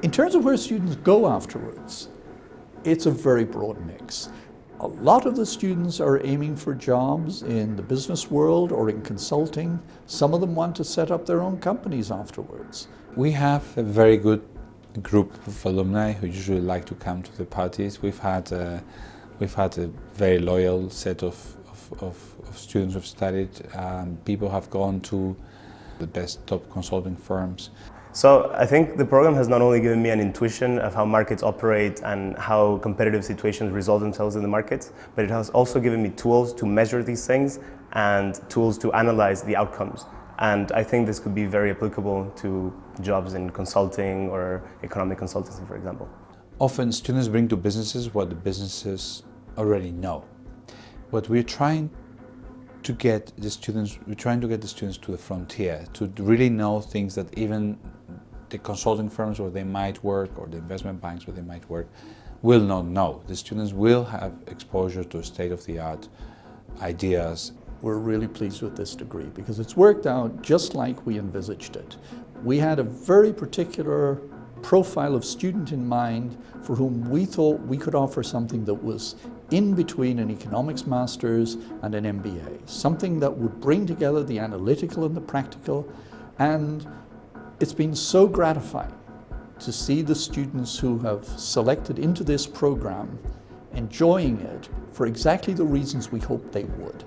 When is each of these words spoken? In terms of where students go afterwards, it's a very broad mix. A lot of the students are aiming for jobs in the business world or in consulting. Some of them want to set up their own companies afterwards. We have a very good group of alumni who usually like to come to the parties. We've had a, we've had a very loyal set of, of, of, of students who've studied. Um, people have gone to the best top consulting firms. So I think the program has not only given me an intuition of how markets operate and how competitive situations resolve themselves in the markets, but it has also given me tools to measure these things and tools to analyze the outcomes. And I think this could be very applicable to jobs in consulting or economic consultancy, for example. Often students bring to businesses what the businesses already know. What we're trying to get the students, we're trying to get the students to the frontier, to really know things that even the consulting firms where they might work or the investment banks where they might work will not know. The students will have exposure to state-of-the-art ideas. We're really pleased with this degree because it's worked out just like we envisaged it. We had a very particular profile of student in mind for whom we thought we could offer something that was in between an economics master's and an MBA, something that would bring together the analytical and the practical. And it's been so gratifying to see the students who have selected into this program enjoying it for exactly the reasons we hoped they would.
In 0.00 0.12
terms 0.12 0.36
of 0.36 0.44
where 0.44 0.56
students 0.56 0.94
go 0.94 1.26
afterwards, 1.26 2.08
it's 2.84 3.06
a 3.06 3.10
very 3.10 3.44
broad 3.44 3.84
mix. 3.84 4.28
A 4.78 4.86
lot 4.86 5.26
of 5.26 5.34
the 5.34 5.44
students 5.44 5.98
are 5.98 6.24
aiming 6.24 6.54
for 6.54 6.72
jobs 6.72 7.42
in 7.42 7.74
the 7.74 7.82
business 7.82 8.30
world 8.30 8.70
or 8.70 8.90
in 8.90 9.02
consulting. 9.02 9.80
Some 10.06 10.34
of 10.34 10.40
them 10.40 10.54
want 10.54 10.76
to 10.76 10.84
set 10.84 11.10
up 11.10 11.26
their 11.26 11.40
own 11.40 11.58
companies 11.58 12.12
afterwards. 12.12 12.86
We 13.16 13.32
have 13.32 13.76
a 13.76 13.82
very 13.82 14.16
good 14.16 14.46
group 15.02 15.34
of 15.48 15.66
alumni 15.66 16.12
who 16.12 16.28
usually 16.28 16.60
like 16.60 16.84
to 16.86 16.94
come 16.94 17.24
to 17.24 17.36
the 17.36 17.44
parties. 17.44 18.00
We've 18.00 18.20
had 18.20 18.52
a, 18.52 18.84
we've 19.40 19.54
had 19.54 19.76
a 19.78 19.88
very 20.14 20.38
loyal 20.38 20.90
set 20.90 21.24
of, 21.24 21.56
of, 21.68 22.02
of, 22.04 22.34
of 22.48 22.56
students 22.56 22.94
who've 22.94 23.04
studied. 23.04 23.50
Um, 23.74 24.16
people 24.24 24.48
have 24.48 24.70
gone 24.70 25.00
to 25.00 25.34
the 25.98 26.06
best 26.06 26.46
top 26.46 26.70
consulting 26.70 27.16
firms. 27.16 27.70
So 28.18 28.50
I 28.52 28.66
think 28.66 28.96
the 28.96 29.04
program 29.04 29.36
has 29.36 29.46
not 29.46 29.62
only 29.62 29.80
given 29.80 30.02
me 30.02 30.10
an 30.10 30.18
intuition 30.18 30.80
of 30.80 30.92
how 30.92 31.04
markets 31.04 31.44
operate 31.44 32.00
and 32.02 32.36
how 32.36 32.78
competitive 32.78 33.24
situations 33.24 33.70
resolve 33.70 34.00
themselves 34.00 34.34
in 34.34 34.42
the 34.42 34.48
markets, 34.48 34.90
but 35.14 35.24
it 35.24 35.30
has 35.30 35.50
also 35.50 35.78
given 35.78 36.02
me 36.02 36.08
tools 36.08 36.52
to 36.54 36.66
measure 36.66 37.00
these 37.00 37.28
things 37.28 37.60
and 37.92 38.40
tools 38.50 38.76
to 38.78 38.92
analyze 38.92 39.42
the 39.42 39.54
outcomes. 39.54 40.04
And 40.40 40.72
I 40.72 40.82
think 40.82 41.06
this 41.06 41.20
could 41.20 41.32
be 41.32 41.46
very 41.46 41.70
applicable 41.70 42.32
to 42.38 42.74
jobs 43.00 43.34
in 43.34 43.50
consulting 43.50 44.28
or 44.30 44.64
economic 44.82 45.18
consultancy, 45.18 45.64
for 45.68 45.76
example. 45.76 46.08
Often 46.58 46.90
students 46.90 47.28
bring 47.28 47.46
to 47.46 47.56
businesses 47.56 48.12
what 48.14 48.30
the 48.30 48.34
businesses 48.34 49.22
already 49.56 49.92
know. 49.92 50.24
What 51.10 51.28
we're 51.28 51.44
trying 51.44 51.88
to 52.82 52.92
get 52.94 53.30
the 53.38 53.48
students, 53.48 53.96
we're 54.08 54.14
trying 54.14 54.40
to 54.40 54.48
get 54.48 54.60
the 54.60 54.66
students 54.66 54.98
to 54.98 55.12
the 55.12 55.18
frontier, 55.18 55.84
to 55.92 56.10
really 56.18 56.50
know 56.50 56.80
things 56.80 57.14
that 57.14 57.32
even 57.38 57.78
the 58.50 58.58
consulting 58.58 59.08
firms 59.08 59.40
where 59.40 59.50
they 59.50 59.64
might 59.64 60.02
work 60.02 60.38
or 60.38 60.46
the 60.46 60.56
investment 60.56 61.00
banks 61.00 61.26
where 61.26 61.34
they 61.34 61.42
might 61.42 61.68
work 61.68 61.88
will 62.42 62.60
not 62.60 62.86
know. 62.86 63.22
The 63.26 63.36
students 63.36 63.72
will 63.72 64.04
have 64.04 64.32
exposure 64.46 65.04
to 65.04 65.22
state-of-the-art 65.22 66.08
ideas. 66.80 67.52
We're 67.82 67.98
really 67.98 68.28
pleased 68.28 68.62
with 68.62 68.76
this 68.76 68.94
degree 68.94 69.30
because 69.34 69.58
it's 69.58 69.76
worked 69.76 70.06
out 70.06 70.42
just 70.42 70.74
like 70.74 71.04
we 71.06 71.18
envisaged 71.18 71.76
it. 71.76 71.96
We 72.42 72.58
had 72.58 72.78
a 72.78 72.84
very 72.84 73.32
particular 73.32 74.20
profile 74.62 75.14
of 75.14 75.24
student 75.24 75.72
in 75.72 75.86
mind 75.86 76.36
for 76.62 76.74
whom 76.74 77.08
we 77.08 77.24
thought 77.24 77.60
we 77.60 77.76
could 77.76 77.94
offer 77.94 78.22
something 78.22 78.64
that 78.64 78.74
was 78.74 79.16
in 79.50 79.74
between 79.74 80.18
an 80.18 80.30
economics 80.30 80.86
master's 80.86 81.56
and 81.82 81.94
an 81.94 82.04
MBA, 82.04 82.68
something 82.68 83.20
that 83.20 83.36
would 83.36 83.60
bring 83.60 83.86
together 83.86 84.22
the 84.22 84.38
analytical 84.38 85.04
and 85.04 85.16
the 85.16 85.20
practical. 85.20 85.90
And 86.38 86.86
it's 87.60 87.72
been 87.72 87.94
so 87.94 88.26
gratifying 88.26 88.94
to 89.58 89.72
see 89.72 90.02
the 90.02 90.14
students 90.14 90.78
who 90.78 90.98
have 91.00 91.24
selected 91.24 91.98
into 91.98 92.22
this 92.22 92.46
program 92.46 93.18
enjoying 93.72 94.40
it 94.40 94.68
for 94.92 95.06
exactly 95.06 95.52
the 95.52 95.64
reasons 95.64 96.12
we 96.12 96.20
hoped 96.20 96.52
they 96.52 96.64
would. 96.64 97.04